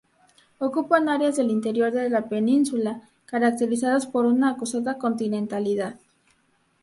[0.57, 5.99] Ocupan áreas del interior de la península, caracterizadas por una acusada continentalidad.